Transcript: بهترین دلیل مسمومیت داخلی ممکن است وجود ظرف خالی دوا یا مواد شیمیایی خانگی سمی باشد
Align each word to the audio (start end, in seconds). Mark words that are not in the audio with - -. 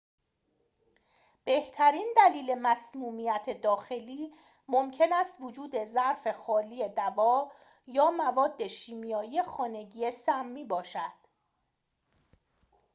بهترین 1.45 2.15
دلیل 2.17 2.55
مسمومیت 2.61 3.61
داخلی 3.63 4.33
ممکن 4.67 5.13
است 5.13 5.37
وجود 5.41 5.85
ظرف 5.85 6.31
خالی 6.31 6.89
دوا 6.89 7.51
یا 7.87 8.11
مواد 8.11 8.67
شیمیایی 8.67 9.43
خانگی 9.43 10.11
سمی 10.11 10.65
باشد 10.65 11.13